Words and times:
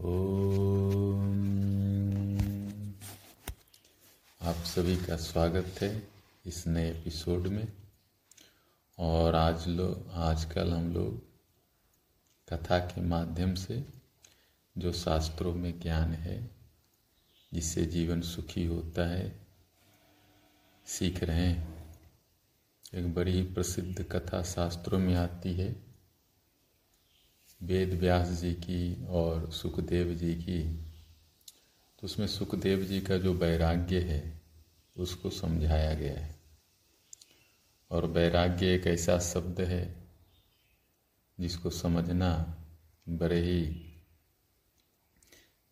ओम। 0.00 1.58
आप 4.42 4.54
सभी 4.54 4.96
का 4.96 5.16
स्वागत 5.16 5.82
है 5.82 6.08
इस 6.46 6.66
नए 6.66 6.90
एपिसोड 6.90 7.46
में। 7.46 7.72
और 8.98 9.34
आज 9.34 9.68
लोग 9.68 10.10
आजकल 10.10 10.72
हम 10.72 10.94
लोग 10.94 11.22
कथा 12.48 12.78
के 12.78 13.00
माध्यम 13.00 13.54
से 13.54 13.86
जो 14.78 14.92
शास्त्रों 14.92 15.54
में 15.54 15.80
ज्ञान 15.80 16.12
है, 16.12 16.50
जिससे 17.54 17.86
जीवन 17.86 18.20
सुखी 18.20 18.66
होता 18.66 19.08
है, 19.08 19.46
सीख 20.86 21.24
रहे 21.24 21.46
हैं। 21.46 21.94
एक 22.94 23.14
बड़ी 23.14 23.42
प्रसिद्ध 23.42 24.02
कथा 24.02 24.42
शास्त्रों 24.42 24.98
में 24.98 25.14
आती 25.14 25.54
है। 25.54 25.87
वेद 27.62 27.94
व्यास 27.94 28.28
जी 28.28 28.54
की 28.54 29.06
और 29.06 29.50
सुखदेव 29.52 30.14
जी 30.14 30.34
की 30.34 30.88
तो 31.98 32.04
उसमें 32.04 32.26
सुखदेव 32.26 32.84
जी 32.84 33.00
का 33.00 33.18
जो 33.18 33.32
वैराग्य 33.34 34.00
है, 34.00 34.40
उसको 34.96 35.30
समझाया 35.30 35.94
गया 35.94 36.20
है। 36.20 36.36
और 37.90 38.06
वैराग्य 38.06 38.74
एक 38.74 38.86
ऐसा 38.86 39.18
शब्द 39.18 39.60
है, 39.60 39.96
जिसको 41.40 41.70
समझना 41.70 42.58
बड़े 43.08 43.40
ही 43.40 43.66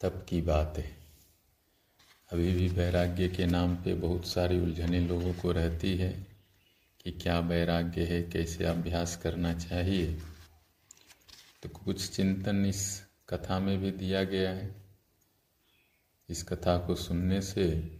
तप 0.00 0.26
की 0.28 0.40
बात 0.40 0.74
है। 0.78 0.96
अभी 2.32 2.52
भी 2.52 2.68
वैराग्य 2.68 3.28
के 3.28 3.46
नाम 3.46 3.76
पे 3.76 3.94
बहुत 3.94 4.26
सारी 4.26 4.60
उलझने 4.60 5.00
लोगों 5.00 5.34
को 5.34 5.52
रहती 5.52 5.96
है 5.96 6.26
कि 7.00 7.12
क्या 7.12 7.38
वैराग्य 7.40 8.04
है, 8.04 8.22
कैसे 8.22 8.64
अभ्यास 8.64 9.16
करना 9.16 9.54
चाहिए। 9.54 10.18
तो 11.62 11.68
कुछ 11.68 12.10
चिंतन 12.10 12.66
इस 12.66 13.06
कथा 13.28 13.58
में 13.58 13.78
भी 13.78 13.90
दिया 13.90 14.24
गया 14.24 14.50
है। 14.50 14.86
इस 16.28 16.42
कथा 16.42 16.86
को 16.86 16.94
सुनने 16.94 17.40
से 17.42 17.96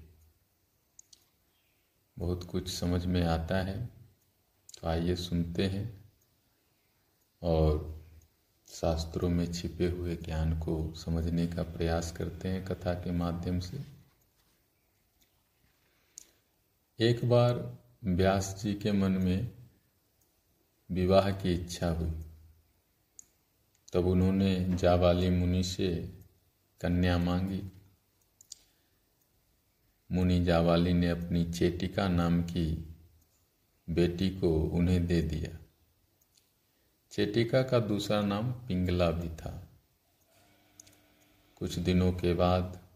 बहुत 2.19 2.45
कुछ 2.45 2.73
समझ 2.73 3.07
में 3.07 3.23
आता 3.23 3.63
है। 3.63 3.87
तो 4.81 4.89
आइए 4.89 5.17
सुनते 5.17 5.67
हैं 5.67 6.11
और 7.43 7.97
शास्त्रों 8.69 9.29
में 9.29 9.53
छिपे 9.53 9.91
हुए 9.91 10.17
ज्ञान 10.17 10.59
को 10.59 10.95
समझने 10.95 11.47
का 11.47 11.63
प्रयास 11.63 12.13
करते 12.13 12.49
हैं 12.49 12.65
कथा 12.65 12.95
के 12.95 13.11
माध्यम 13.11 13.61
से। 13.61 13.97
एक 17.01 17.25
बार 17.25 17.79
व्यास 18.05 18.61
जी 18.63 18.75
के 18.75 18.93
मन 18.93 19.13
में 19.13 19.69
विवाह 20.91 21.31
की 21.31 21.53
इच्छा 21.53 21.91
हुई। 21.91 22.26
तब 23.97 24.07
उन्होंने 24.07 24.67
जावाली 24.71 25.31
मुनि 25.31 25.63
से 25.63 26.15
कन्या 26.81 27.19
मांगी। 27.19 27.63
मुनि 30.13 30.45
जावाली 30.45 30.93
ने 30.93 31.09
अपनी 31.09 31.53
चेटिका 31.53 32.09
नाम 32.09 32.43
की 32.43 32.95
बेटी 33.91 34.31
को 34.31 34.61
उन्हें 34.61 35.07
दे 35.07 35.23
दिया। 35.23 35.59
चेटिका 37.11 37.63
का 37.63 37.79
दूसरा 37.79 38.21
नाम 38.21 38.53
पिंगला 38.53 39.11
भी 39.11 39.29
था। 39.29 39.69
कुछ 41.57 41.79
दिनों 41.79 42.13
के 42.13 42.35
बाद 42.35 42.87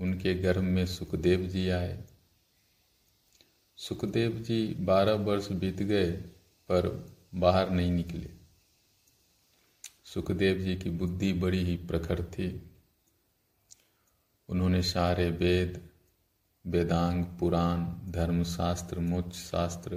उनके 0.00 0.34
घर 0.34 0.58
में 0.58 0.86
सुखदेव 0.86 1.46
जी 1.46 1.68
आए। 1.68 2.04
सुखदेव 3.76 4.32
जी 4.32 4.74
बारह 4.74 5.12
वर्ष 5.12 5.48
बीत 5.52 5.82
गए, 5.82 6.10
पर 6.68 7.12
बाहर 7.34 7.70
नहीं 7.70 7.92
निकले। 7.92 8.41
सुखदेव 10.14 10.58
जी 10.58 10.76
की 10.76 10.90
बुद्धि 10.90 11.32
बड़ी 11.32 11.64
ही 11.64 11.76
प्रखर 11.76 12.24
थी। 12.24 12.70
उन्होंने 14.48 14.82
सारे 14.82 15.30
वेद, 15.30 15.90
वेदांग, 16.66 17.24
पुराण, 17.24 18.10
धर्मशास्त्र 18.12 19.00
मोक्ष 19.00 19.36
शास्त्र 19.50 19.96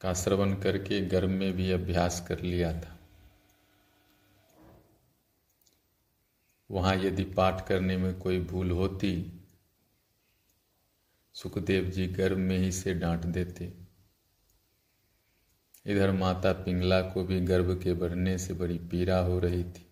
का 0.00 0.14
श्रवण 0.14 0.54
करके 0.54 1.00
गर्भ 1.00 1.30
में 1.30 1.52
भी 1.52 1.70
अभ्यास 1.72 2.24
कर 2.28 2.40
लिया 2.40 2.80
था। 2.80 2.98
वहाँ 6.70 6.96
यदि 6.96 7.24
पाठ 7.24 7.68
करने 7.68 7.96
में 7.96 8.18
कोई 8.18 8.40
भूल 8.40 8.70
होती, 8.70 9.40
सुखदेव 11.34 11.84
जी 11.84 12.06
गर्भ 12.06 12.36
में 12.36 12.58
ही 12.58 12.72
से 12.72 12.94
डांट 12.94 13.20
देते। 13.20 13.83
इधर 15.86 16.10
माता 16.10 16.52
पिंगला 16.52 17.00
को 17.00 17.24
भी 17.24 17.40
गर्भ 17.40 17.80
के 17.82 17.94
बढ़ने 17.94 18.38
से 18.38 18.54
बड़ी 18.54 18.78
पीड़ा 18.78 19.18
हो 19.18 19.38
रही 19.38 19.64
थी। 19.64 19.86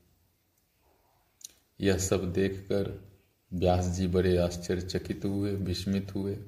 यह 1.80 1.98
सब 1.98 2.32
देखकर 2.32 3.10
व्यास 3.52 3.84
जी 3.84 4.06
बड़े 4.06 4.36
आश्चर्यचकित 4.36 5.24
हुए, 5.24 5.52
विस्मित 5.52 6.14
हुए। 6.14 6.38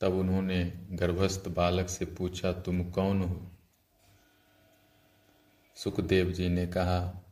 तब 0.00 0.14
उन्होंने 0.14 0.86
गर्भस्थ 0.90 1.48
बालक 1.48 1.88
से 1.88 2.04
पूछा, 2.04 2.52
तुम 2.52 2.90
कौन 2.90 3.22
हो? 3.22 3.50
सुखदेव 5.76 6.32
जी 6.32 6.48
ने 6.48 6.66
कहा, 6.66 7.24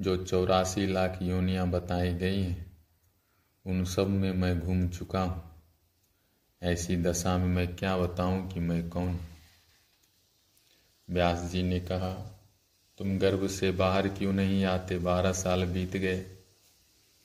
जो 0.00 0.24
चौरासी 0.24 0.86
लाख 0.86 1.18
योनियाँ 1.22 1.68
बताई 1.70 2.14
गई 2.14 2.42
हैं, 2.42 2.78
उन 3.66 3.84
सब 3.84 4.08
में 4.08 4.32
मैं 4.32 4.60
घूम 4.60 4.88
चुका 4.88 5.22
हूँ। 5.22 5.47
ऐसी 6.62 6.96
दशा 6.96 7.38
में 7.38 7.46
मैं 7.46 7.76
क्या 7.76 7.96
बताऊँ 7.96 8.48
कि 8.48 8.60
मैं 8.60 8.88
कौन? 8.88 9.20
व्यास 11.10 11.38
जी 11.38 11.62
ने 11.62 11.80
कहा, 11.80 12.40
तुम 12.98 13.18
गर्भ 13.18 13.46
से 13.46 13.70
बाहर 13.70 14.08
क्यों 14.08 14.32
नहीं 14.32 14.64
आते? 14.64 14.98
बारह 14.98 15.32
साल 15.32 15.64
बीत 15.64 15.96
गए। 15.96 16.36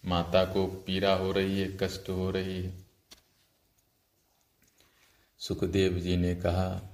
माता 0.06 0.46
को 0.46 0.68
पीड़ा 0.68 1.16
हो 1.16 1.32
रही 1.32 1.60
है, 1.60 1.78
कष्ट 1.82 2.10
हो 2.10 2.32
रही 2.32 2.64
है। 2.64 2.74
सुखदेव 5.40 6.00
जी 6.00 6.18
ने 6.18 6.36
कहा, 6.36 6.90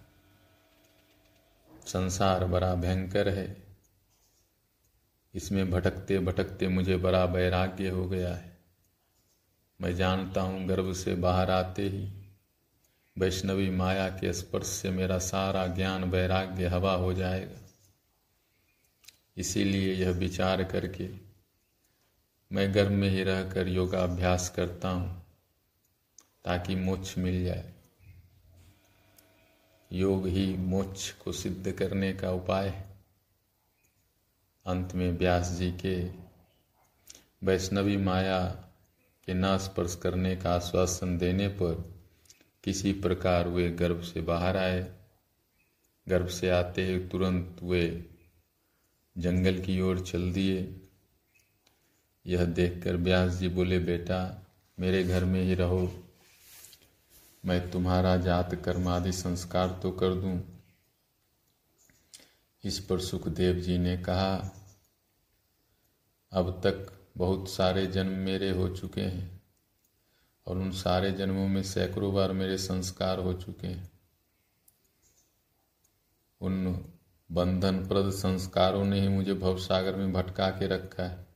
संसार 1.87 2.45
बड़ा 2.45 2.75
भयंकर 2.75 3.29
है। 3.29 3.63
इसमें 5.35 5.71
भटकते 5.71 6.19
भटकते 6.19 6.67
मुझे 6.67 6.97
बड़ा 6.97 7.25
वैराग्य 7.25 7.89
हो 7.89 8.07
गया 8.07 8.35
है। 8.35 8.57
मैं 9.81 9.95
जानता 9.95 10.41
हूँ 10.41 10.67
गर्भ 10.67 10.93
से 10.93 11.15
बाहर 11.15 11.51
आते 11.51 11.81
ही 11.81 12.18
वैष्णवी 13.19 13.69
माया 13.69 14.09
के 14.09 14.33
स्पर्श 14.33 14.67
से 14.67 14.89
मेरा 14.89 15.17
सारा 15.17 15.67
ज्ञान 15.67 16.03
वैराग्य 16.03 16.67
हवा 16.67 16.93
हो 16.93 17.13
जाएगा। 17.13 17.59
इसीलिए 19.37 19.93
यह 19.93 20.09
विचार 20.09 20.63
करके 20.63 21.09
मैं 22.51 22.75
गर्भ 22.75 22.91
में 22.91 23.09
ही 23.09 23.23
रहकर 23.23 23.67
योगाभ्यास 23.67 24.49
करता 24.49 24.89
हूँ, 24.89 25.25
ताकि 26.45 26.75
मोक्ष 26.75 27.17
मिल 27.17 27.45
जाए। 27.45 27.73
योग 29.91 30.27
ही 30.27 30.57
मोक्ष 30.57 31.11
को 31.11 31.31
सिद्ध 31.31 31.71
करने 31.71 32.13
का 32.13 32.31
उपाय 32.31 32.69
है। 32.69 32.89
अंत 34.65 34.95
में 34.95 35.11
व्यास 35.11 35.49
जी 35.49 35.71
के 35.71 35.95
वैष्णवी 37.43 37.97
माया 37.97 38.47
के 39.25 39.33
न 39.33 39.57
स्पर्श 39.57 39.95
करने 39.95 40.35
का 40.35 40.55
आश्वासन 40.55 41.17
देने 41.17 41.47
पर 41.47 41.98
किसी 42.63 42.93
प्रकार 42.93 43.47
वे 43.47 43.71
गर्भ 43.71 44.01
से 44.01 44.21
बाहर 44.21 44.57
आए। 44.57 44.95
गर्भ 46.09 46.27
से 46.27 46.49
आते 46.49 46.85
ही 46.85 47.07
तुरंत 47.07 47.57
वे 47.63 48.09
जंगल 49.17 49.61
की 49.61 49.81
ओर 49.81 49.99
चल 49.99 50.33
दिए। 50.33 50.81
यह 52.27 52.45
देखकर 52.45 52.95
व्यास 52.95 53.31
जी 53.31 53.47
बोले, 53.47 53.79
बेटा, 53.79 54.45
मेरे 54.79 55.03
घर 55.03 55.25
में 55.25 55.43
ही 55.43 55.53
रहो। 55.53 56.05
मैं 57.45 57.71
तुम्हारा 57.71 58.17
जात, 58.17 58.55
कर्म 58.55 58.87
आदि 58.87 59.11
संस्कार 59.11 59.79
तो 59.83 59.91
कर 59.91 60.13
दूँ। 60.13 60.63
इस 62.63 62.79
पर 62.79 62.99
सुखदेव 62.99 63.55
जी 63.55 63.77
ने 63.77 63.97
कहा, 63.97 64.55
अब 66.31 66.61
तक 66.63 66.99
बहुत 67.17 67.49
सारे 67.49 67.87
जन्म 67.87 68.11
मेरे 68.11 68.49
हो 68.49 68.75
चुके 68.75 69.01
हैं। 69.01 69.38
और 70.49 70.57
उन 70.57 70.71
सारे 70.71 71.11
जन्मों 71.11 71.47
में 71.47 71.63
सैकड़ों 71.63 72.13
बार 72.13 72.31
मेरे 72.31 72.57
संस्कार 72.57 73.19
हो 73.19 73.33
चुके 73.33 73.67
हैं। 73.67 73.91
उन 76.41 76.85
बंधन 77.31 77.87
प्रद 77.87 78.11
संस्कारों 78.11 78.85
ने 78.85 79.01
ही 79.01 79.07
मुझे 79.07 79.33
भवसागर 79.33 79.95
में 79.95 80.13
भटका 80.13 80.49
के 80.49 80.67
रखा 80.67 81.03
है। 81.03 81.27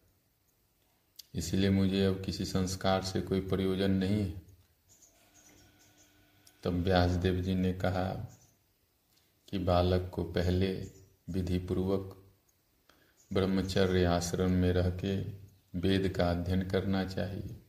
इसलिए 1.36 1.70
मुझे 1.70 2.06
अब 2.06 2.24
किसी 2.26 2.46
संस्कार 2.46 3.04
से 3.04 3.22
कोई 3.22 3.40
प्रयोजन 3.40 3.92
नहीं 3.92 4.22
है। 4.22 4.42
तब 6.64 6.74
व्यासदेव 6.74 7.42
जी 7.42 7.56
ने 7.56 7.74
कहा 7.74 8.28
कि 9.50 9.60
बालक 9.60 10.12
को 10.14 10.24
पहले 10.24 10.92
विधि 11.30 11.60
पूर्वक 11.60 12.24
ब्रह्मचर्य 13.34 14.06
आश्रम 14.06 14.52
में 14.52 14.74
रह 14.74 14.90
के 14.90 15.22
वेद 15.80 16.14
का 16.18 16.32
अध्ययन 16.32 16.70
करना 16.70 17.06
चाहिए। 17.06 17.63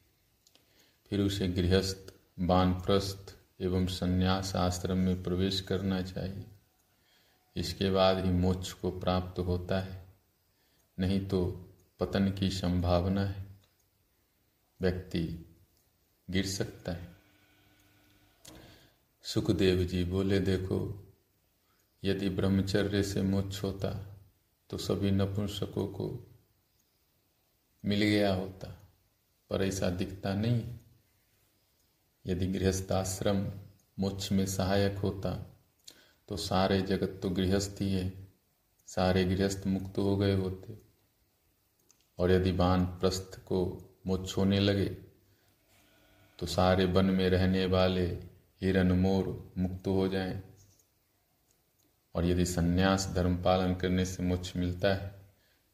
फिर 1.14 1.22
उसे 1.22 1.48
गृहस्थ, 1.48 2.14
बानप्रस्थ 2.40 3.36
एवं 3.60 3.86
संन्यास 3.86 4.56
आश्रम 4.56 4.96
में 4.96 5.22
प्रवेश 5.22 5.60
करना 5.60 6.02
चाहिए। 6.02 6.44
इसके 7.56 7.90
बाद 7.90 8.24
ही 8.24 8.30
मोक्ष 8.30 8.72
को 8.72 8.90
प्राप्त 8.90 9.38
होता 9.38 9.80
है। 9.80 10.06
नहीं 10.98 11.28
तो 11.28 11.68
पतन 12.00 12.30
की 12.30 12.50
संभावना 12.50 13.24
है। 13.24 13.46
व्यक्ति 14.80 15.54
गिर 16.30 16.46
सकता 16.46 16.92
है। 16.92 17.08
सुखदेव 19.22 19.84
जी 19.84 20.04
बोले, 20.04 20.40
देखो, 20.40 21.08
यदि 22.04 22.28
ब्रह्मचर्य 22.28 23.02
से 23.02 23.22
मोक्ष 23.22 23.62
होता 23.62 24.16
तो 24.70 24.78
सभी 24.78 25.10
नपुंसकों 25.10 25.86
को 25.86 26.26
मिल 27.84 28.02
गया 28.02 28.34
होता, 28.34 28.82
पर 29.50 29.62
ऐसा 29.62 29.90
दिखता 29.90 30.34
नहीं। 30.34 30.78
यदि 32.26 32.46
गृहस्थाश्रम 32.46 33.46
मोक्ष 33.98 34.30
में 34.32 34.44
सहायक 34.46 34.98
होता 34.98 35.32
तो 36.28 36.36
सारे 36.36 36.80
जगत 36.82 37.18
तो 37.22 37.30
गृहस्थ 37.30 37.80
ही 37.80 37.92
है। 37.92 38.12
सारे 38.88 39.24
गृहस्थ 39.24 39.66
मुक्त 39.66 39.98
हो 39.98 40.16
गए 40.16 40.34
होते। 40.34 40.78
और 42.18 42.30
यदि 42.30 42.52
बान 42.52 42.84
प्रस्थ 42.86 43.38
को 43.38 43.60
मोक्ष 44.06 44.36
होने 44.36 44.60
लगे 44.60 44.88
तो 46.38 46.46
सारे 46.46 46.84
वन 46.84 47.04
में 47.04 47.28
रहने 47.30 47.66
वाले 47.66 48.06
हिरन 48.62 48.92
मोर 48.92 49.52
मुक्त 49.58 49.86
हो 49.86 50.08
जाएँ। 50.08 50.42
और 52.14 52.26
यदि 52.26 52.46
सन्यास 52.46 53.08
धर्म 53.14 53.36
पालन 53.36 53.74
करने 53.74 54.04
से 54.04 54.22
मोक्ष 54.22 54.56
मिलता 54.56 54.94
है 54.94 55.14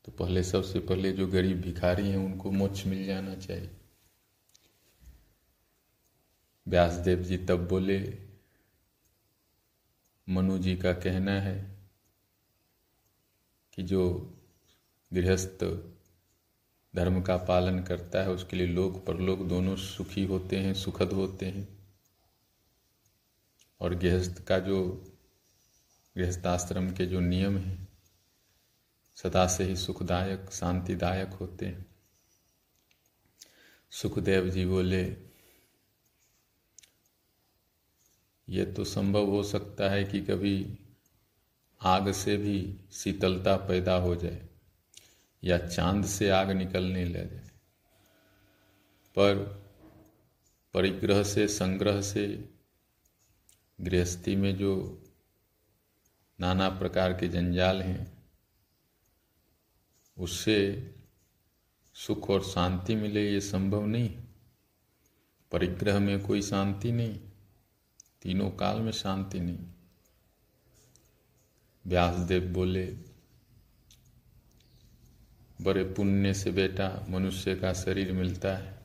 तो 0.05 0.13
पहले 0.13 0.43
सबसे 0.43 0.79
पहले 0.81 1.13
जो 1.13 1.27
गरीब 1.27 1.61
भिखारी 1.61 2.09
हैं, 2.09 2.17
उनको 2.17 2.51
मोक्ष 2.51 2.87
मिल 2.87 3.05
जाना 3.07 3.35
चाहिए। 3.35 3.71
व्यासदेव 6.69 7.23
जी 7.23 7.39
तब 7.39 7.69
बोले, 7.69 8.19
मनु 10.29 10.59
जी 10.59 10.77
का 10.77 10.93
कहना 10.93 11.33
है 11.33 11.89
कि 13.75 13.83
जो 13.83 14.35
गृहस्थ 15.13 15.65
धर्म 16.97 17.23
का 17.23 17.37
पालन 17.37 17.83
करता 17.83 18.23
है, 18.23 18.31
उसके 18.31 18.57
लिए 18.57 18.67
लोक 18.67 19.07
परलोक 19.07 19.39
दोनों 19.39 19.77
सुखी 19.77 20.25
होते 20.25 20.57
हैं, 20.57 20.75
सुखद 20.75 21.13
होते 21.13 21.47
हैं। 21.47 21.93
और 23.81 23.95
गृहस्थ 23.95 24.45
का 24.45 24.59
जो, 24.59 25.05
गृहस्थाश्रम 26.17 26.91
के 26.91 27.07
जो 27.07 27.21
नियम 27.21 27.59
हैं, 27.59 27.89
सदा 29.17 29.47
से 29.47 29.65
ही 29.65 29.77
सुखदायक, 29.77 30.51
शांतिदायक 30.53 31.29
होते 31.29 31.67
हैं। 31.67 31.87
सुखदेव 33.91 34.49
जी 34.51 34.67
बोले 34.67 35.30
यह 38.51 38.73
तो 38.73 38.85
संभव 38.85 39.27
हो 39.27 39.43
सकता 39.43 39.91
है 39.91 40.05
कि 40.05 40.21
कभी 40.21 40.79
आग 41.83 42.13
से 42.13 42.37
भी 42.37 42.81
शीतलता 42.93 43.57
पैदा 43.57 43.97
हो 43.97 44.17
जाए 44.17 44.49
या 45.45 45.59
चाँद 45.59 46.07
से 46.07 46.31
आग 46.31 46.51
निकलने 46.51 47.05
लगे। 47.05 47.39
पर 49.17 49.63
परिग्रह 50.75 51.23
से, 51.23 51.49
संग्रह 51.49 52.03
से, 52.03 52.49
गृहस्थी 53.81 54.37
में 54.37 54.57
जो 54.57 55.03
नाना 56.41 56.69
प्रकार 56.69 57.13
के 57.13 57.29
जंजाल 57.29 57.83
हैं, 57.83 58.25
उससे 60.19 60.91
सुख 61.95 62.31
और 62.31 62.45
शांति 62.45 62.95
मिले 62.95 63.33
ये 63.33 63.41
संभव 63.41 63.87
नहीं। 63.87 64.17
परिग्रह 65.53 65.99
में 65.99 66.21
कोई 66.21 66.43
शांति 66.43 66.93
नहीं। 66.93 67.30
तीनों 68.23 68.51
काल 68.51 68.81
में 68.81 68.93
शांति 68.93 69.41
नहीं। 69.41 69.59
व्यासदेव 71.87 72.43
बोले, 72.53 72.87
बड़े 75.63 75.85
पुण्य 75.85 76.35
से 76.35 76.51
बेटा 76.51 77.07
मनुष्य 77.09 77.55
का 77.57 77.73
शरीर 77.73 78.13
मिलता 78.13 78.57
है। 78.57 78.79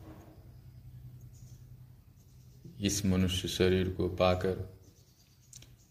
इस 2.81 3.05
मनुष्य 3.05 3.47
शरीर 3.47 3.89
को 3.89 4.09
पाकर 4.09 4.79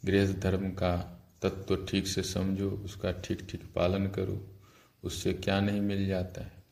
गृहस्थ 0.04 0.38
धर्म 0.38 0.70
का 0.70 0.96
तत्व 1.42 1.86
ठीक 1.86 2.06
से 2.06 2.22
समझो, 2.22 2.70
उसका 2.70 3.12
ठीक 3.12 3.46
ठीक 3.50 3.72
पालन 3.74 4.06
करो, 4.06 4.60
उससे 5.04 5.32
क्या 5.32 5.60
नहीं 5.60 5.80
मिल 5.80 6.06
जाता 6.06 6.44
है? 6.44 6.64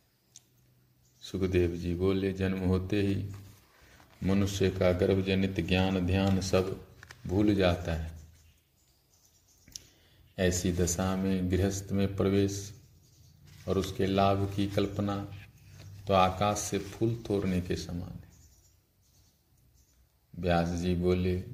सुखदेव 1.20 1.76
जी 1.76 1.94
बोले, 1.94 2.32
जन्म 2.32 2.58
होते 2.58 3.02
ही 3.02 3.14
मनुष्य 4.22 4.70
का 4.70 4.92
गर्भजनित 4.92 5.60
ज्ञान 5.60 5.98
ध्यान 6.06 6.40
सब 6.40 6.86
भूल 7.26 7.54
जाता 7.54 7.94
है। 7.94 8.10
ऐसी 10.38 10.72
दशा 10.72 11.16
में 11.16 11.50
गृहस्थ 11.50 11.92
में 11.92 12.16
प्रवेश 12.16 12.72
और 13.68 13.78
उसके 13.78 14.06
लाभ 14.06 14.52
की 14.56 14.66
कल्पना 14.66 15.16
तो 16.08 16.14
आकाश 16.14 16.58
से 16.58 16.78
फूल 16.78 17.14
तोड़ने 17.26 17.60
के 17.60 17.76
समान 17.76 18.10
है। 18.10 18.30
व्यास 20.34 20.68
जी 20.68 20.94
बोले, 20.94 21.44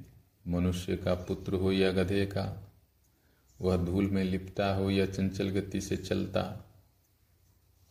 मनुष्य 0.47 0.95
का 0.95 1.13
पुत्र 1.13 1.53
हो 1.53 1.71
या 1.71 1.91
गधे 1.91 2.25
का, 2.25 2.71
वह 3.61 3.77
धूल 3.77 4.09
में 4.09 4.23
लिपटा 4.23 4.73
हो 4.75 4.89
या 4.89 5.05
चंचल 5.05 5.49
गति 5.49 5.81
से 5.81 5.97
चलता 5.97 6.41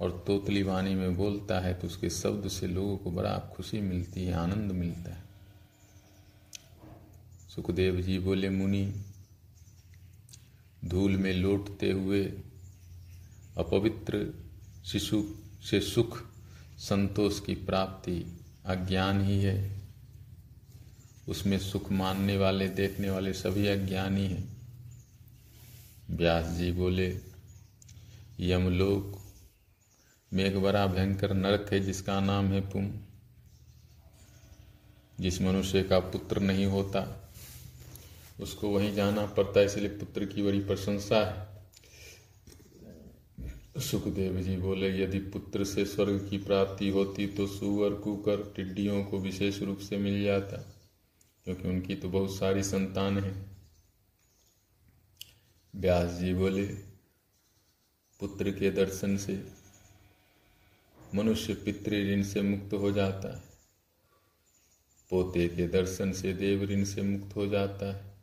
और 0.00 0.24
तोतली 0.26 0.62
वाणी 0.62 0.94
में 0.94 1.16
बोलता 1.16 1.60
है 1.60 1.74
तो 1.74 1.86
उसके 1.86 2.10
शब्द 2.10 2.48
से 2.48 2.66
लोगों 2.66 2.96
को 2.96 3.10
बड़ा 3.10 3.52
खुशी 3.56 3.80
मिलती 3.80 4.24
है, 4.24 4.32
आनंद 4.32 4.72
मिलता 4.72 5.14
है। 5.14 5.22
सुखदेव 7.54 8.00
जी 8.00 8.18
बोले, 8.18 8.50
मुनि, 8.50 8.92
धूल 10.84 11.16
में 11.16 11.32
लौटते 11.32 11.90
हुए 11.90 12.24
अपवित्र 13.56 14.34
शिशु 14.84 15.24
से 15.70 15.80
सुख, 15.80 16.22
संतोष 16.78 17.40
की 17.40 17.54
प्राप्ति 17.54 18.38
अज्ञान 18.66 19.20
ही 19.20 19.42
है। 19.42 19.78
उसमें 21.28 21.58
सुख 21.58 21.92
मानने 21.92 22.36
वाले, 22.36 22.68
देखने 22.68 23.10
वाले 23.10 23.32
सभी 23.32 23.66
अज्ञानी 23.66 24.26
हैं। 24.26 24.56
व्यास 26.10 26.46
जी 26.46 26.72
बोले 26.72 27.20
यमलोक 28.40 29.17
में 30.32 30.44
एक 30.44 30.58
बड़ा 30.62 30.86
भयंकर 30.86 31.34
नरक 31.34 31.72
है, 31.72 31.80
जिसका 31.80 32.20
नाम 32.20 32.46
है 32.46 32.60
पुम। 32.60 32.90
जिस 35.20 35.42
मनुष्य 35.42 35.82
का 35.82 35.98
पुत्र 36.00 36.40
नहीं 36.40 36.66
होता, 36.66 37.30
उसको 38.40 38.68
वहीं 38.68 38.94
जाना 38.94 39.26
पड़ता 39.26 39.60
है, 39.60 39.66
इसलिए 39.66 39.88
पुत्र 39.88 40.24
की 40.24 40.42
बड़ी 40.42 40.60
प्रशंसा 40.60 41.24
है। 41.24 41.48
सुखदेव 43.80 44.40
जी 44.40 44.56
बोले, 44.56 45.02
यदि 45.02 45.18
पुत्र 45.18 45.64
से 45.64 45.84
स्वर्ग 45.84 46.26
की 46.30 46.38
प्राप्ति 46.38 46.88
होती 46.88 47.26
तो 47.26 47.46
सुअर, 47.46 47.94
कुकर, 47.94 48.52
टिड्डियों 48.56 49.04
को 49.04 49.18
विशेष 49.18 49.62
रूप 49.62 49.78
से 49.78 49.96
मिल 49.96 50.22
जाता, 50.24 50.56
क्योंकि 51.44 51.68
उनकी 51.68 51.94
तो 51.94 52.08
बहुत 52.08 52.36
सारी 52.36 52.62
संतान 52.62 53.18
है। 53.18 53.34
व्यास 55.74 56.10
जी 56.10 56.34
बोले, 56.34 56.66
पुत्र 58.20 58.50
के 58.50 58.70
दर्शन 58.70 59.16
से 59.16 59.57
मनुष्य 61.14 61.54
पितृ 61.54 61.90
ऋण 61.90 62.22
से 62.22 62.42
मुक्त 62.42 62.74
हो 62.74 62.92
जाता 62.92 63.36
है। 63.36 63.42
पोते 65.10 65.48
के 65.48 65.68
दर्शन 65.68 66.12
से 66.12 66.32
देव 66.32 66.62
ऋण 66.62 66.84
से 66.84 67.02
मुक्त 67.02 67.36
हो 67.36 67.46
जाता 67.46 67.96
है 67.96 68.14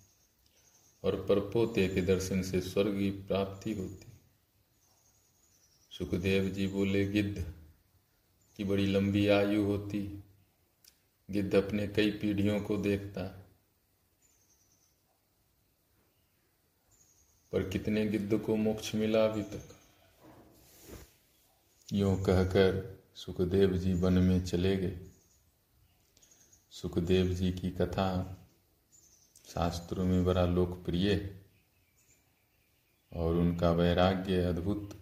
और 1.03 1.25
परपोते 1.25 1.87
के 1.87 2.01
दर्शन 2.01 2.41
से 2.41 2.61
स्वर्ग 2.61 2.91
की 2.91 3.11
प्राप्ति 3.11 3.73
होती 3.73 4.05
सुखदेव 5.91 6.49
जी 6.49 6.67
बोले, 6.67 7.05
गिद्ध 7.05 7.53
की 8.57 8.63
बड़ी 8.63 8.85
लंबी 8.85 9.27
आयु 9.27 9.63
होती 9.63 10.23
गिद्ध 11.31 11.55
अपने 11.55 11.87
कई 11.87 12.11
पीढ़ियों 12.11 12.61
को 12.61 12.77
देखता 12.77 13.23
है। 13.23 13.45
पर 17.51 17.69
कितने 17.69 18.05
गिद्ध 18.05 18.37
को 18.39 18.55
मोक्ष 18.55 18.95
मिला 18.95 19.25
अभी 19.25 19.43
तक? 19.43 19.74
यूँ 21.93 22.23
कहकर 22.23 22.99
सुखदेव 23.15 23.77
जी 23.77 23.93
वन 23.93 24.13
में 24.13 24.45
चले 24.45 24.77
गए। 24.77 24.99
सुखदेव 26.71 27.27
जी 27.27 27.51
की 27.51 27.69
कथा 27.71 28.07
शास्त्रों 29.49 30.05
में 30.05 30.25
बड़ा 30.25 30.45
लोकप्रिय 30.45 31.13
है 31.13 31.45
और 33.13 33.35
उनका 33.35 33.71
वैराग्य 33.71 34.43
अद्भुत। 34.43 34.97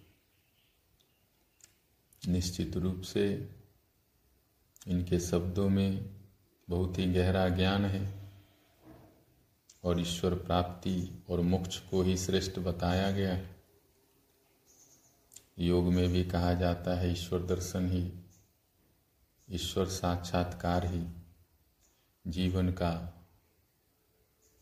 निश्चित 2.28 2.78
रूप 2.78 3.02
से 3.02 3.50
इनके 4.88 5.20
शब्दों 5.20 5.70
में 5.70 6.16
बहुत 6.70 7.00
ही 7.00 7.06
गहरा 7.14 7.50
ज्ञान 7.50 7.86
है 7.86 8.32
और 9.84 10.00
ईश्वर 10.00 10.36
प्राप्ति 10.36 11.24
और 11.30 11.42
मोक्ष 11.42 11.80
को 11.80 12.02
ही 12.02 12.18
श्रेष्ठ 12.18 12.60
बताया 12.60 13.12
गया 13.12 13.34
है। 13.34 13.53
योग 15.60 15.86
में 15.86 16.10
भी 16.10 16.24
कहा 16.24 16.54
जाता 16.54 17.00
है, 17.00 17.12
ईश्वर 17.12 17.44
दर्शन 17.44 17.92
ही, 17.92 18.14
ईश्वर 19.52 19.86
साक्षात्कार 19.86 20.86
ही 20.86 21.08
जीवन 22.28 22.70
का 22.70 23.24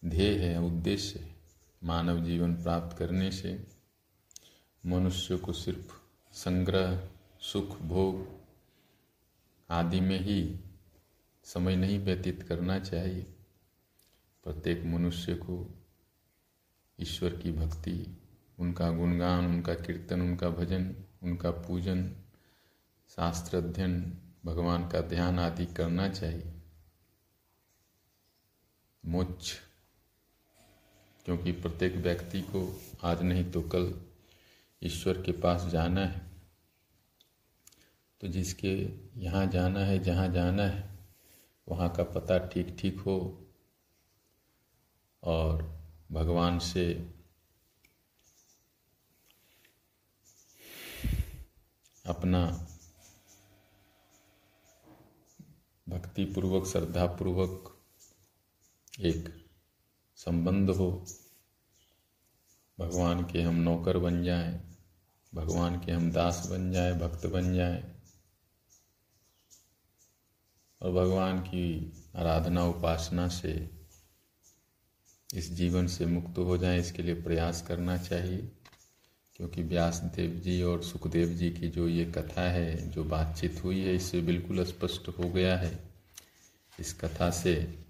ध्येय 0.05 0.48
है, 0.48 0.62
उद्देश्य 0.62 1.36
मानव 1.83 2.25
जीवन 2.25 2.63
प्राप्त 2.63 2.98
करने 2.98 3.31
से। 3.31 3.67
मनुष्य 4.86 5.38
को 5.38 5.53
सिर्फ़ 5.53 5.93
संग्रह, 6.31 7.10
सुख, 7.39 7.81
भोग 7.81 8.41
आदि 9.69 10.00
में 10.00 10.19
ही 10.19 10.60
समय 11.43 11.75
नहीं 11.75 12.00
व्यतीत 12.00 12.43
करना 12.43 12.79
चाहिए। 12.79 13.21
प्रत्येक 14.43 14.83
मनुष्य 14.86 15.36
को 15.36 15.79
ईश्वर 17.00 17.36
की 17.36 17.51
भक्ति 17.51 18.17
उनका 18.60 18.91
गुणगान, 18.91 19.46
उनका 19.46 19.74
कीर्तन, 19.74 20.22
उनका 20.22 20.50
भजन, 20.50 20.96
उनका 21.24 21.51
पूजन 21.51 22.15
शास्त्र 23.10 23.58
अध्ययन 23.58 24.17
भगवान 24.46 24.89
का 24.89 25.01
ध्यान 25.01 25.39
आदि 25.39 25.65
करना 25.65 26.10
चाहिए। 26.10 26.53
मोक्ष। 29.05 29.60
क्योंकि 31.25 31.51
प्रत्येक 31.51 31.96
व्यक्ति 31.96 32.41
को 32.41 32.81
आज 33.03 33.22
नहीं 33.22 33.51
तो 33.51 33.62
कल 33.62 34.01
ईश्वर 34.84 35.22
के 35.22 35.31
पास 35.31 35.63
जाना 35.63 36.05
है। 36.05 36.22
तो 38.22 38.27
जिसके 38.27 38.89
यहाँ 39.22 39.48
जाना 39.48 39.79
है, 39.79 40.00
जहाँ 40.00 40.34
जाना 40.34 40.63
है, 40.63 41.00
वहाँ 41.70 41.89
का 41.89 42.03
पता 42.03 42.38
ठीक 42.38 42.77
ठीक 42.79 43.00
हो 43.00 43.48
और 45.24 45.79
भगवान 46.12 46.60
से 46.60 47.13
अपना 52.12 52.46
भक्ति 55.88 56.25
पूर्वक 56.25 56.65
श्रद्धा 56.68 57.06
पूर्वक 57.15 57.70
एक 59.01 59.30
संबंध 60.18 60.70
हो, 60.70 60.89
भगवान 62.77 63.24
के 63.24 63.41
हम 63.41 63.56
नौकर 63.60 63.98
बन 63.98 64.24
जाएँ, 64.24 64.60
भगवान 65.34 65.80
के 65.80 65.91
हम 65.91 66.12
दास 66.12 66.46
बन 66.51 66.72
जाएँ, 66.72 66.94
भक्त 67.00 67.25
बन 67.27 67.53
जाएँ, 67.53 67.84
और 70.82 70.91
भगवान 70.94 71.39
की 71.39 71.94
आराधना, 72.15 72.65
उपासना 72.65 73.27
से 73.30 73.53
इस 75.30 75.51
जीवन 75.53 75.88
से 75.88 76.06
मुक्त 76.06 76.38
हो 76.38 76.58
जाएँ, 76.58 76.80
इसके 76.80 77.03
लिए 77.03 77.22
प्रयास 77.24 77.62
करना 77.68 77.98
चाहिए। 77.98 78.51
क्योंकि 79.41 79.63
व्यास 79.63 79.98
देव 79.98 80.39
जी 80.39 80.63
और 80.63 80.83
सुखदेव 80.83 81.29
जी 81.29 81.50
की 81.50 81.67
जो 81.67 81.88
ये 81.88 82.05
कथा 82.05 82.41
है, 82.41 82.89
जो 82.89 83.03
बातचीत 83.03 83.63
हुई 83.63 83.81
है, 83.81 83.95
इससे 83.95 84.21
बिल्कुल 84.21 84.63
स्पष्ट 84.65 85.07
हो 85.07 85.29
गया 85.29 85.57
है। 85.57 85.79
इस 86.79 86.93
कथा 86.93 87.31
से 87.31 87.86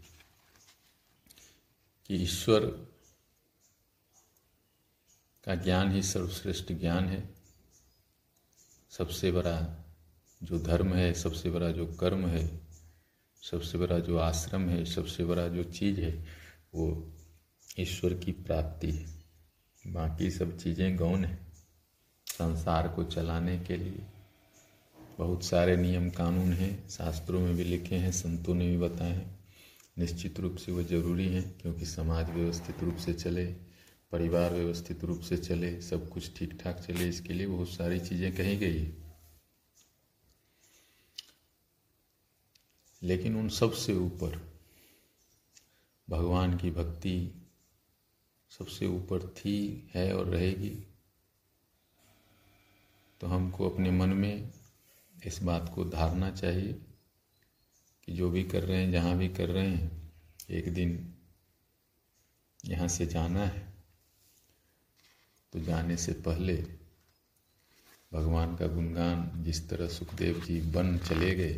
कि 2.07 2.15
ईश्वर 2.15 2.65
का 5.43 5.55
ज्ञान 5.55 5.91
ही 5.91 6.03
सर्वश्रेष्ठ 6.03 6.71
ज्ञान 6.71 7.05
है। 7.05 7.35
सबसे 8.89 9.31
बड़ा 9.31 9.85
जो 10.43 10.59
धर्म 10.59 10.93
है, 10.93 11.13
सबसे 11.13 11.49
बड़ा 11.49 11.71
जो 11.71 11.85
कर्म 11.85 12.27
है, 12.27 12.61
सबसे 13.51 13.77
बड़ा 13.77 13.99
जो 13.99 14.17
आश्रम 14.17 14.69
है, 14.69 14.85
सबसे 14.85 15.25
बड़ा 15.25 15.47
जो 15.47 15.63
चीज़ 15.63 16.01
है, 16.01 16.25
वो 16.75 17.13
ईश्वर 17.79 18.13
की 18.13 18.31
प्राप्ति 18.31 18.91
है। 18.91 19.20
बाकी 19.85 20.29
सब 20.31 20.57
चीज़ें 20.57 20.95
गौण 20.97 21.23
है, 21.25 21.37
संसार 22.27 22.87
को 22.87 23.03
चलाने 23.03 23.57
के 23.59 23.77
लिए। 23.77 24.05
बहुत 25.17 25.43
सारे 25.43 25.75
नियम 25.77 26.09
कानून 26.09 26.53
हैं, 26.53 26.89
शास्त्रों 26.89 27.39
में 27.39 27.55
भी 27.55 27.63
लिखे 27.63 27.95
हैं, 27.95 28.11
संतों 28.11 28.55
ने 28.55 28.67
भी 28.67 28.77
बताए 28.77 29.11
हैं। 29.11 29.39
निश्चित 29.97 30.39
रूप 30.39 30.55
से 30.55 30.71
वो 30.71 30.83
ज़रूरी 30.83 31.27
हैं, 31.27 31.57
क्योंकि 31.57 31.85
समाज 31.85 32.29
व्यवस्थित 32.29 32.83
रूप 32.83 32.95
से 32.95 33.13
चले, 33.13 33.45
परिवार 34.11 34.53
व्यवस्थित 34.53 35.03
रूप 35.03 35.19
से 35.19 35.37
चले, 35.37 35.81
सब 35.81 36.09
कुछ 36.09 36.31
ठीक 36.37 36.57
ठाक 36.63 36.79
चले, 36.79 37.09
इसके 37.09 37.33
लिए 37.33 37.47
बहुत 37.47 37.69
सारी 37.69 37.99
चीज़ें 37.99 38.35
कही 38.35 38.57
गई 38.57 38.77
है। 38.77 38.95
लेकिन 43.01 43.35
उन 43.35 43.49
सबसे 43.49 43.93
ऊपर 43.93 44.41
भगवान 46.09 46.57
की 46.57 46.71
भक्ति 46.71 47.40
सबसे 48.51 48.85
ऊपर 48.87 49.27
थी, 49.27 49.89
है 49.95 50.11
और 50.13 50.27
रहेगी। 50.27 50.69
तो 53.21 53.27
हमको 53.27 53.69
अपने 53.69 53.91
मन 53.91 54.09
में 54.09 54.51
इस 55.15 55.41
बात 55.43 55.71
को 55.75 55.85
धारना 55.85 56.29
चाहिए 56.31 56.73
कि 58.07 58.13
जो 58.13 58.29
भी 58.29 58.43
कर 58.43 58.63
रहे 58.63 58.83
हैं, 58.83 58.91
जहाँ 58.91 59.17
भी 59.17 59.29
कर 59.29 59.49
रहे 59.49 59.67
हैं, 59.67 60.11
एक 60.49 60.73
दिन 60.73 61.13
यहाँ 62.65 62.87
से 62.87 63.05
जाना 63.05 63.45
है। 63.45 63.65
तो 65.53 65.59
जाने 65.59 65.97
से 65.97 66.13
पहले 66.25 66.55
भगवान 68.11 68.55
का 68.55 68.67
गुणगान 68.67 69.43
जिस 69.43 69.69
तरह 69.69 69.87
सुखदेव 69.87 70.39
जी 70.39 70.61
बन 70.71 70.97
चले 70.99 71.33
गए 71.35 71.53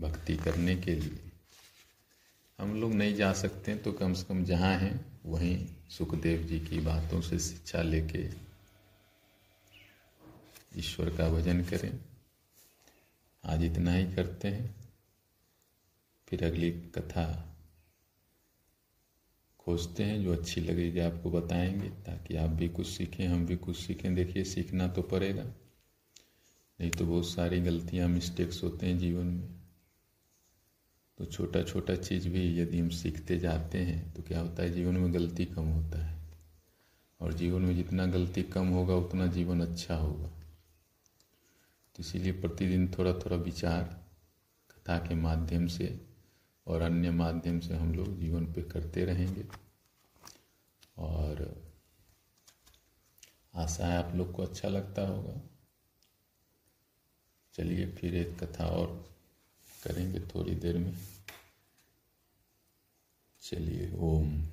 भक्ति 0.00 0.36
करने 0.36 0.76
के 0.76 0.94
लिए, 0.94 1.30
हम 2.58 2.80
लोग 2.80 2.92
नहीं 2.92 3.14
जा 3.14 3.32
सकते 3.32 3.74
तो 3.76 3.92
कम 3.92 4.12
से 4.14 4.24
कम 4.24 4.44
जहाँ 4.44 4.76
हैं 4.78 5.11
वहीं 5.26 5.66
सुखदेव 5.90 6.42
जी 6.42 6.60
की 6.60 6.80
बातों 6.80 7.20
से 7.20 7.38
शिक्षा 7.38 7.82
लेके 7.82 8.30
ईश्वर 10.76 11.16
का 11.16 11.28
भजन 11.28 11.62
करें। 11.62 12.00
आज 13.44 13.64
इतना 13.64 13.94
ही 13.94 14.14
करते 14.14 14.48
हैं। 14.48 14.74
फिर 16.28 16.44
अगली 16.44 16.70
कथा 16.70 17.56
खोजते 19.58 20.04
हैं, 20.04 20.22
जो 20.22 20.32
अच्छी 20.32 20.60
लगेगी 20.60 20.98
आपको 20.98 21.30
बताएँगे, 21.30 21.88
ताकि 21.88 22.36
आप 22.36 22.50
भी 22.50 22.68
कुछ 22.68 22.86
सीखें, 22.86 23.28
हम 23.28 23.46
भी 23.46 23.56
कुछ 23.56 23.76
सीखें। 23.76 24.14
देखिए, 24.14 24.44
सीखना 24.44 24.88
तो 24.88 25.02
पड़ेगा। 25.02 25.44
नहीं 26.80 26.90
तो 26.90 27.06
बहुत 27.06 27.28
सारी 27.28 27.60
गलतियाँ 27.60 28.08
मिस्टेक्स 28.08 28.62
होते 28.64 28.86
हैं 28.86 28.98
जीवन 28.98 29.26
में। 29.26 29.61
तो 31.22 31.26
छोटा 31.26 31.62
छोटा 31.62 31.96
चीज़ 31.96 32.28
भी 32.28 32.60
यदि 32.60 32.78
हम 32.78 32.88
सीखते 32.88 33.38
जाते 33.38 33.78
हैं 33.78 34.14
तो 34.14 34.22
क्या 34.22 34.40
होता 34.40 34.62
है 34.62 34.70
जीवन 34.70 34.94
में 34.94 35.14
गलती 35.14 35.44
कम 35.44 35.62
होता 35.62 36.06
है। 36.06 36.22
और 37.20 37.32
जीवन 37.32 37.62
में 37.62 37.76
जितना 37.76 38.06
गलती 38.06 38.42
कम 38.42 38.68
होगा, 38.68 38.94
उतना 38.94 39.26
जीवन 39.26 39.60
अच्छा 39.60 39.96
होगा। 39.96 40.28
तो 41.94 42.00
इसीलिए 42.00 42.32
प्रतिदिन 42.32 42.94
थोड़ा 42.98 43.12
थोड़ा 43.12 43.36
विचार, 43.36 44.04
कथा 44.70 44.98
के 44.98 45.14
माध्यम 45.14 45.66
से 45.66 46.00
और 46.66 46.80
अन्य 46.80 47.10
माध्यम 47.10 47.60
से 47.60 47.74
हम 47.74 47.94
लोग 47.94 48.18
जीवन 48.18 48.52
पे 48.52 48.62
करते 48.62 49.04
रहेंगे। 49.04 49.44
और 50.98 51.62
आशा 53.54 53.86
है 53.86 54.04
आप 54.04 54.14
लोग 54.14 54.32
को 54.32 54.42
अच्छा 54.42 54.68
लगता 54.68 55.02
होगा। 55.02 55.40
चलिए 57.54 57.86
फिर 57.86 58.14
एक 58.14 58.44
कथा 58.44 58.66
और 58.66 59.10
करेंगे 59.84 60.20
थोड़ी 60.20 60.54
देर 60.54 60.78
में। 60.78 61.11
चलिए 63.42 63.90
ओम। 63.98 64.51